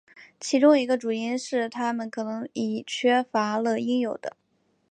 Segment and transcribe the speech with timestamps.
[0.39, 4.35] 其中一个主因是它们可能已缺乏了应有的。